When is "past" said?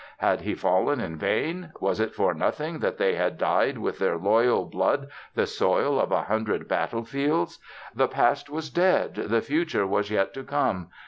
8.07-8.49